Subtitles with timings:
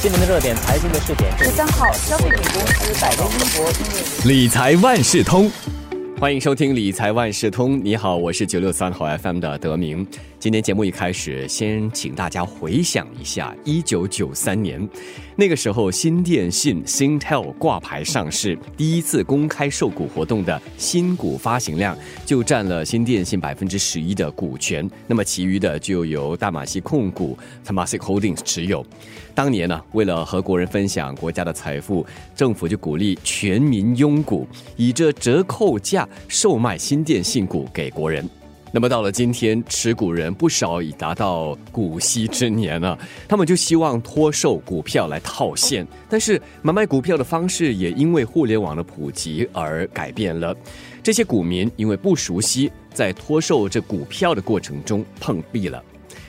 [0.00, 1.36] 新闻的热点，财经的试点。
[1.36, 5.50] 十三号，消费品公司百威英博理财万事通，
[6.20, 7.84] 欢迎收听理财万事通。
[7.84, 10.06] 你好，我是九六三号 FM 的德明。
[10.40, 14.88] 今天节目一开始，先请大家回想一下一九九三年，
[15.34, 27.36] 那个时候新电信 Singtel 挂牌上市，第一次公开售股活动的新股发行量就占了新电信百分之十一的股权，那么其余的就由大马西控股
[27.66, 28.86] Temasek Holdings 持有。
[29.34, 38.24] 当年呢，为了和国人分享国家的财富，政府就鼓励全民拥股，以这折扣价售卖新电信股给国人。
[38.70, 50.54] 那么到了今天，持股人不少已达到古稀之年了，他们就希望脱售股票来套现，但是买卖股票的方式也因为互联网的普及而改变了。
[51.02, 55.82] 这些股民因为不熟悉，在脱售这股票的过程中碰壁了。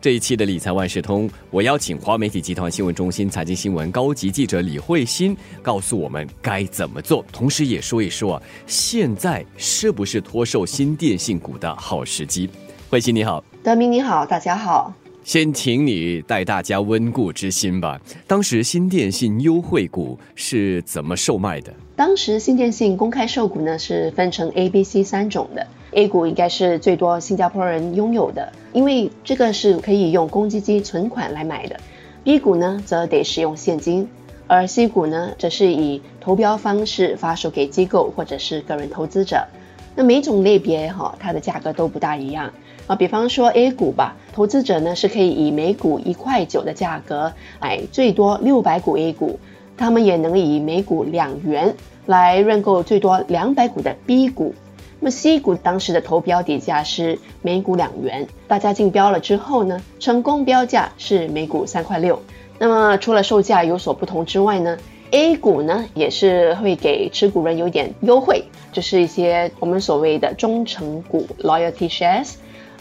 [0.00, 12.48] 这一期的理财万事通，我邀请华媒体集团新闻中心财经新闻高级记者李慧欣，告诉我们该怎么做，同时也说一说啊，现在是不是脱售新电信股的好时机？
[12.88, 14.90] 慧欣你好，德明你好，大家好。
[15.22, 18.00] 先请你带大家温故知新吧。
[18.26, 21.70] 当时新电信优惠股是怎么售卖的？
[21.94, 31.76] 当时新电信公开售股呢是分成 A、B、C 三种的，A 股应该是最多新加坡人拥有的，因为这个是可以用公积金存款来买的。
[32.22, 34.08] B 股呢则得使用现金，
[34.46, 39.46] 而 C 股呢则是以投标方式发售给机构或者是个人投资者。
[39.96, 42.52] 那每种类别哈，它的价格都不大一样
[42.86, 42.94] 啊。
[42.94, 49.40] 比方说 A 股吧，投资者呢是可以以每股一块九的价格买最多六百股 A 股，
[49.76, 51.74] 他们也能以每股两元
[52.06, 54.54] 来认购最多两百股的 B 股。
[55.00, 62.20] 那么 C 股当时的投标底价是每股两元，大家竞标了之后呢，成功标价是每股三块六。
[62.58, 64.76] 那么除了售价有所不同之外呢
[65.10, 68.44] ，A 股呢也是会给持股人有点优惠。
[68.72, 72.34] 就是一些我们所谓的忠诚股 （loyalty shares）。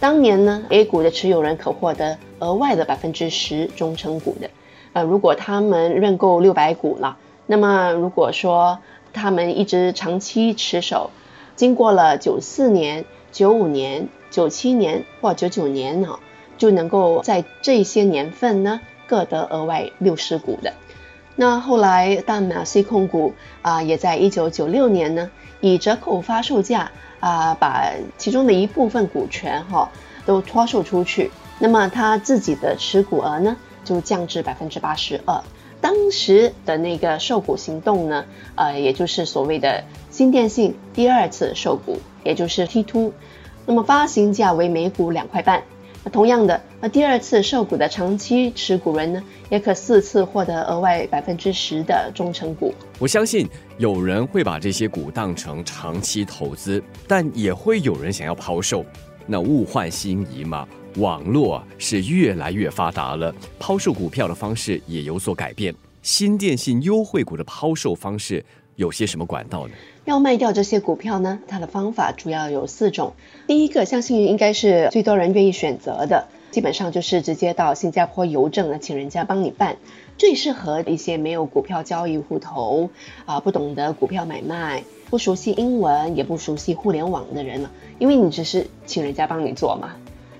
[0.00, 4.48] 当年呢，A 股的持有人可获得额外的百分之十忠诚股的。
[4.94, 8.78] 呃，如果他们认购六百股了，那么如果说
[9.12, 11.10] 他们一直长期持守，
[11.56, 16.20] 经过了九四年、九五年、九七年或九九年呢，
[16.56, 20.74] 就能够在这些年份呢各得额外六十股的。
[21.34, 25.30] 那后来大马 C 控股啊，也在一九九六年呢。
[25.62, 29.90] 以折扣发售价啊，把其中的一部分股权哈
[30.26, 35.42] 都脱售出去，那么他自己的持股额呢就降至百分之八十二。
[35.86, 38.24] 当时的那个售股行动呢，
[38.56, 43.12] 呃，也就是所谓的新电信第二次售股，也就是 T two，
[43.66, 45.62] 那么发行价为每股两块半。
[46.02, 52.74] 那同样的，那第二次售股的长期持股人呢，也可四次获得额外百分之十的忠诚股。
[52.98, 53.48] 我相信
[53.78, 58.84] 有人会把这些股当成长期投资，但也会有人想要抛售。
[59.24, 65.74] 那物换星移嘛，网络是越来越发达了，抛售股票的方式也有所改变。
[66.02, 68.42] 新电信优惠股的抛售方式
[68.76, 69.74] 有些什么管道呢？
[70.06, 73.12] 要卖掉这些股票呢，它的方法主要有四种。
[73.46, 79.76] 第一个，相信应该是最多人愿意选择的，基本上就是直接到新加坡邮政呢，请人家帮你办，
[80.16, 82.88] 最适合一些没有股票交易户头
[83.26, 87.70] 啊，不懂得股票买卖，不熟悉英文，也不熟悉互联网的人了。
[87.98, 89.90] 因为你只是请人家帮你做嘛。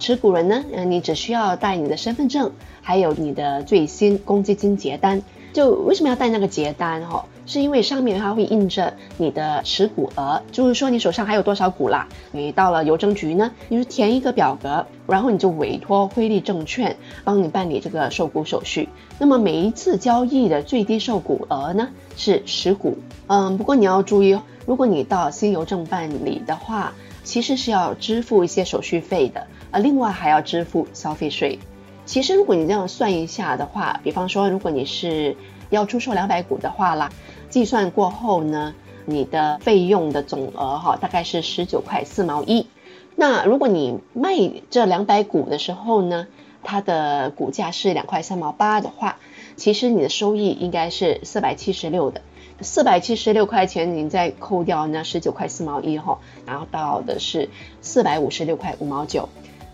[0.00, 2.50] 持股人呢，嗯，你只需要带你的身份证，
[2.80, 5.22] 还有你的最新公积金结单。
[5.52, 7.26] 就为什么要带那个结单哈？
[7.44, 12.08] 是因为上面它会印着你的持股额，就是说你手上还有多少股啦。
[12.30, 18.88] 你到了邮政局呢，你就填一个表格，然后你就委托汇利证券帮你办理这个售股手续。
[19.18, 22.96] 那么每一次交易的最低售股额呢是十股。
[23.26, 26.92] 嗯，不过你要注意，如果你到新邮政办理的话，
[27.22, 31.58] 其实是要支付一些手续费的，呃，另外还要支付消费税。
[32.06, 35.36] 其实，如果你这样算一下的话，比方说，如果你是
[35.68, 37.10] 要出售两百股的话啦，
[37.48, 38.74] 计算过后呢，
[39.04, 42.66] 你的费用的总额哈，大概是十九块四毛一。
[43.14, 44.34] 那如果你卖
[44.70, 46.26] 这两百股的时候呢，
[46.62, 49.18] 它的股价是两块三毛八的话，
[49.56, 52.22] 其实你的收益应该是四百七十六的。
[52.62, 57.48] 四百七十六块钱，你再扣掉那十九块四毛一哈，然后到的是
[57.80, 59.28] 四百五十六块五毛九。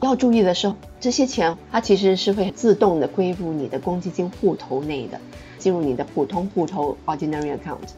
[0.00, 5.20] 要注意的是，这些钱它其实是会自动的归入你的公积金户头内的，
[5.58, 7.88] 进入你的普通户头 （ordinary account）。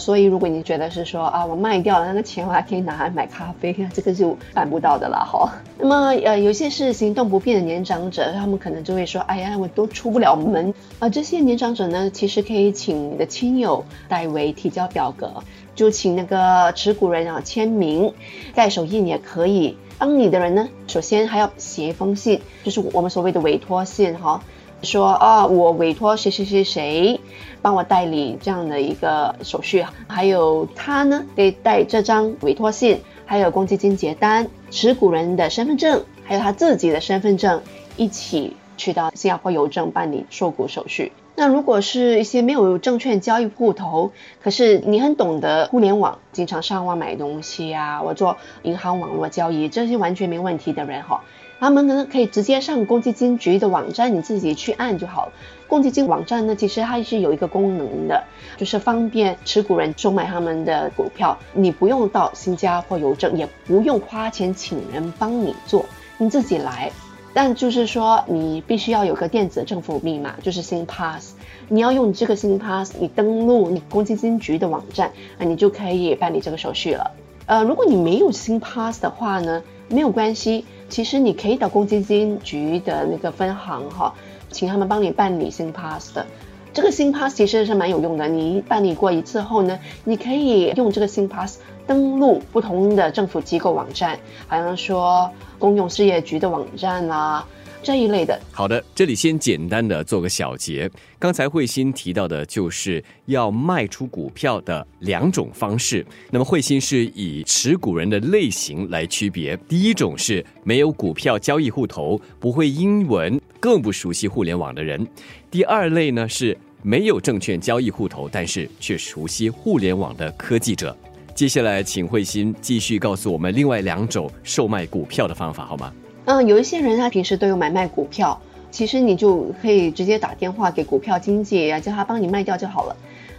[0.00, 5.52] 所以如果你觉得是说啊，我卖掉了那个钱，我还可以拿来买咖啡，这个就办不到的了哈。
[5.78, 11.08] 那么呃，有些是行动不便的年长者，他们可能就会说，哎呀，我都出不了门啊。
[11.08, 15.32] 这些年长者呢，其实可以请你的亲友代为提交表格，
[15.76, 18.12] 就请那个持股人啊签名，
[18.54, 19.76] 盖手印也可以。
[19.98, 24.42] 帮你的人呢，首先还要写一封信，就是我们所谓的委托信哈。
[24.82, 27.20] 说啊，我委托谁谁谁谁
[27.62, 37.62] 帮我代理这样的一个手续，还有他呢得带这张委托信，还有公积金结单、持股人的身份证，还有他自己的身份证，
[37.96, 41.12] 一起去到新加坡邮政办理受股手续。
[41.36, 44.12] 那如果是一些没有证券交易户头，
[44.42, 51.22] 可是你很懂得互联网，经常上网买东西啊，我做银行网络交易，这些完全没问题的人哈。
[51.60, 55.30] 他们呢可以直接上公积金局的网站，你自己去按就好。
[55.68, 58.24] 公积金网站呢，其实它是有一个功能的，
[58.56, 65.84] 就是方便持股人收买他们的股票，你不用到新加坡邮政，也不用花钱请人帮你做，
[66.16, 66.90] 你自己来。
[67.32, 71.34] 但就是说，你必须要有个电子政府密码，就是新 pass。
[71.68, 77.10] 你要用这个新 pass，你登录你公积金局的网站，啊，你就可以办理这个手续了。
[77.46, 80.64] 呃，如果你没有新 pass 的话呢，没有关系。
[80.88, 84.12] 其实你可以到公积金局的那个分行哈，
[84.50, 86.26] 请他们帮你办理新 pass 的。
[86.72, 88.26] 这个新 pass 其实是蛮有用的。
[88.26, 97.46] 你办理过一次后呢，你可以用这个新 pass 登录不同的政府机构网站，好像说公用事业局的网站啦。
[97.82, 100.90] 这一类的，好的，这里先简单的做个小结。
[101.18, 106.04] 刚才慧心提到的就是要卖出股票的两种方式。
[106.30, 115.02] 那么慧心是以持股人的类型来区别，第一种是没有股票交易户头、不会英文、更不熟悉互联网的人；
[115.50, 120.94] 第二类呢是没有证券交易户头，但是却熟悉互联网的科技者。
[121.34, 125.90] 接下来，请慧心继续告诉我们另外两种售卖股票的方法，好吗？
[126.26, 128.40] 嗯，有一些人他平时都有买卖股票，
[128.70, 132.96] 其实你就可以直接打电话给股票经纪啊，叫他帮你卖掉就好了。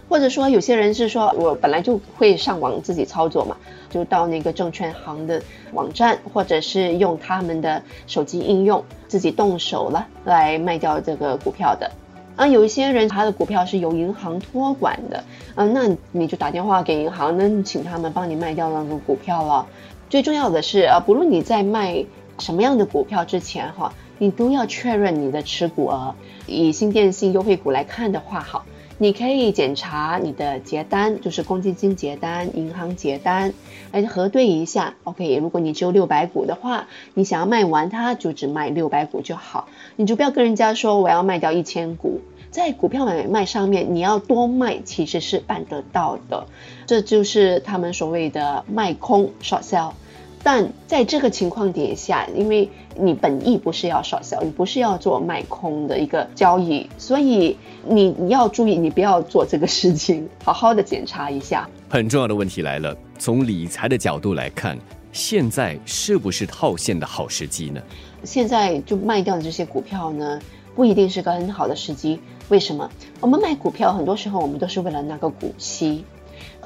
[0.08, 3.56] 或者说有些人是说我本来就会上网自己操作嘛，
[3.88, 5.40] 就到那个证券行的
[5.72, 11.90] 网站，或者是用他们的手机应用自己动手了来卖掉这个股票的。
[12.36, 15.24] 啊，有一些人他的股票是由银行托管的，
[15.54, 19.66] 嗯，那你就打电话给银行，那请他们帮你卖掉那个股票了。
[20.10, 22.04] 最重要的是啊，不论你在卖。
[22.38, 26.14] 什么样的股票之前哈，你都要确认你的持股额。
[26.46, 28.64] 以新电信优惠股来看的话，哈，
[28.98, 33.54] 你可以检查你的结单，就是公积金结单、银行结单，
[33.92, 34.94] 来核对一下。
[35.04, 42.20] OK，如果你只有六百股的话，你想要卖完它，就只卖六百股就好，你就不要跟人家说我要卖掉一千股。
[42.50, 46.46] 在股票买卖上面，你要多卖其实是办得到的，
[46.86, 49.92] 这就是他们所谓的卖空 short sell。
[50.42, 57.56] 但在这个情况底下，因为你本意不是要少销，你不是要做卖空的一个交易，所以
[57.86, 61.68] 你你要注意，你不要做这个事情，好好的检查一下。
[61.88, 64.76] 很重要的问题来了，从理财的角度来看，
[65.12, 67.80] 现在是不是套现的好时机呢？
[68.24, 70.40] 现在就卖掉的这些股票呢，
[70.74, 72.18] 不一定是个很好的时机。
[72.48, 72.90] 为什么？
[73.20, 76.04] 我们买股票很多时候我们都是为了那个股息，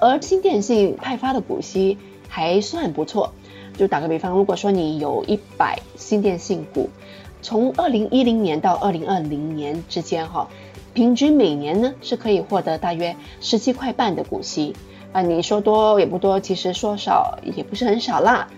[0.00, 3.32] 而新电信派发的股息还算不错。
[3.76, 6.88] 就打个比方，如果说你有一百新电信股，
[7.43, 10.49] 从二零一零年到二零二零年之间，哈，
[10.94, 14.75] 平均每年呢是可以获得大约十七块半的股息
[15.12, 15.23] 啊。
[15.23, 18.49] 你说多也不多，其实说少也不是很少啦。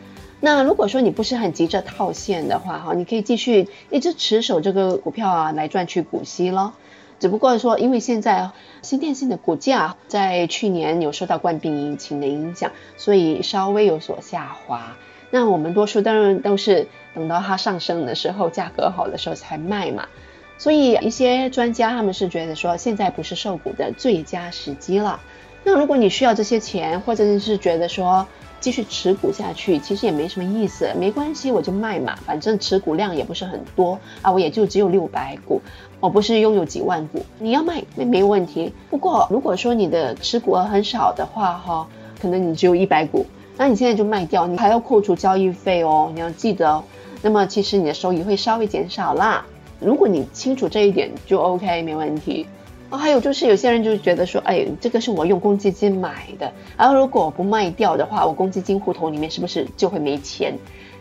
[0.40, 6.74] 那如果说你不是很急着套现的话，哈，你可以继续一直持守这个股票啊，来赚取股息咯。
[7.18, 14.96] 只不过说，因为现在新电信的股价在去年有受到冠病疫情的影响，所以稍微有所下滑。
[15.30, 20.08] 那我们多数当然都是等到它上升的时候，价格好的时候才卖嘛。
[20.56, 25.20] 所以一些专家他们是觉得说，现在不是售股的最佳时机了。
[25.62, 28.26] 那如果你需要这些钱，或者是觉得说
[28.58, 35.60] 继续持股下去，其实也没什么意思，没关系，我就卖嘛，反正持股量也不是很多啊，我也就只有六百股，
[36.00, 38.72] 我不是拥有几万股，你要卖没没问题。
[38.88, 41.86] 不过如果说你的持股额很少的话，哈，
[42.20, 43.26] 可能你只有一百股。
[43.58, 46.82] 那你现在就卖掉，你还要扣除交易费哦，你要记得。
[47.20, 49.44] 那么其实你的收益会稍微减少啦。
[49.80, 52.46] 如果你清楚这一点，就 OK，没问题。
[52.90, 60.56] 哦，还有就是有些人就觉得说，哎，这个是我用公积金买的，然后如果不卖掉的话，我公积金户头里面是不是就会没钱？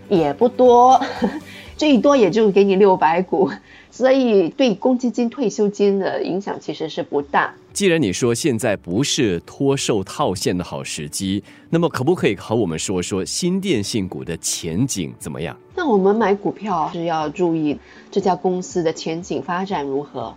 [0.10, 1.00] 也不多，
[1.78, 3.52] 最多也就给你六百股，
[3.92, 7.54] 所以对公积金退休金的影响其实是不大。
[7.78, 15.56] 既然你说现在不是脱售套现的好时机，那么可不可以和我们说说新电信股的前景怎么样？
[15.76, 17.78] 那我们买股票是要注意
[18.10, 20.34] 这家公司的前景发展如何。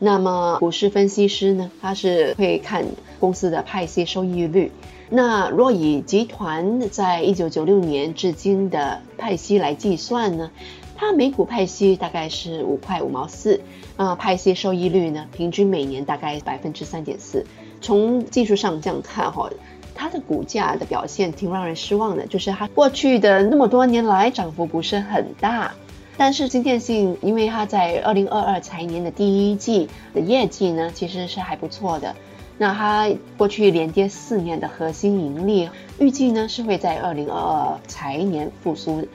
[0.00, 2.84] 那么股市分析师呢，他是会看
[3.20, 4.72] 公司的派息收益率。
[5.10, 10.50] 那若以集团在一九九六年至今的派息来计算呢？
[11.00, 13.62] 它每股派息大概是五块五毛四，
[13.96, 17.46] 啊，派息收益率呢，平均每年大概百分之三点四。
[17.80, 19.48] 从技术上这样看哈，
[19.94, 25.72] 它的股价的表现挺让人失望的，就是它过去的那么多年来涨幅不是很大。
[26.18, 32.14] 但是金电信因为它在二零二二财年的第一季的业绩呢，其实是还不错的。
[32.58, 39.08] 那它过去连跌四年的核心盈利，预计呢是会在二零二二财年复苏。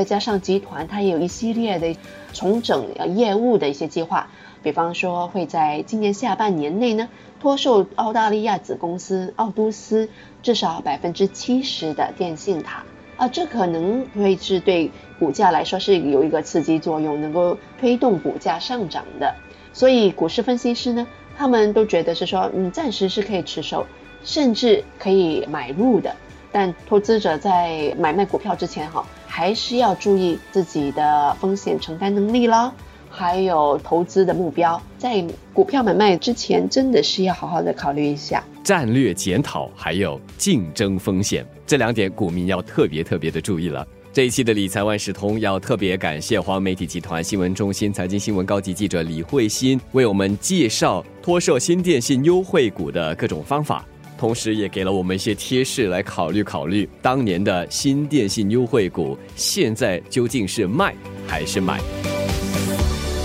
[0.00, 1.94] 再加上集团，它也有一系列的
[2.32, 4.30] 重整业务的一些计划，
[4.62, 10.08] 比方说会在今年下半年内呢脱售澳大利亚子公司奥都斯
[10.42, 12.82] 至少百分之七十的电信塔
[13.18, 19.34] 啊，这可能会是对股价来说是有一个刺激作用，能够推动股价上涨的。
[19.74, 23.84] 所以股市分析师呢，他们都觉得是说，嗯，暂时是可以持守，
[24.24, 26.16] 甚至可以买入的。
[26.50, 29.04] 但投资者在买卖股票之前，哈。
[29.30, 32.72] 还是要注意自己的风险承担能力啦，
[33.08, 43.86] 还有投资的目标，在股票买卖之前，真的是要好好的考虑一下战略检讨，还有竞争风险这两点，股民要特别特别的注意了。
[44.12, 53.86] 这一期的理财万事通要特别感谢华媒体集团新闻中心财经新闻高级记者李慧欣为我们介绍脱售新电信优惠股的各种方法。
[54.20, 60.94] 同时，也给了我们一些贴士来考虑考虑，当年的新电信优惠股现在究竟是卖
[61.26, 61.80] 还是买？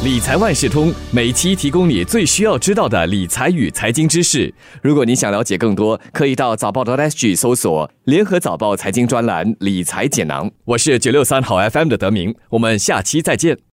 [0.06, 4.54] 理财万事通每期提供你最需要知道的理财与财经知识。
[4.82, 10.50] 如果你想了解更多，可以到早报的 SG 搜索“联合早报财经专栏理财简囊”。
[10.64, 13.58] 我是九六三好 FM 的德明，我们下期再见。